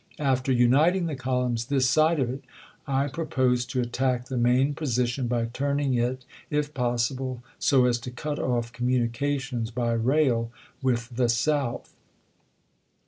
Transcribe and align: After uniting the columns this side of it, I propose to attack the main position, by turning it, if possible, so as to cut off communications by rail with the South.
After 0.17 0.51
uniting 0.51 1.05
the 1.05 1.15
columns 1.15 1.65
this 1.65 1.87
side 1.87 2.19
of 2.19 2.27
it, 2.27 2.43
I 2.87 3.07
propose 3.07 3.67
to 3.67 3.81
attack 3.81 4.25
the 4.29 4.35
main 4.35 4.73
position, 4.73 5.27
by 5.27 5.45
turning 5.45 5.93
it, 5.93 6.25
if 6.49 6.73
possible, 6.73 7.43
so 7.59 7.85
as 7.85 7.99
to 7.99 8.09
cut 8.09 8.39
off 8.39 8.73
communications 8.73 9.69
by 9.69 9.93
rail 9.93 10.51
with 10.81 11.07
the 11.15 11.29
South. 11.29 11.93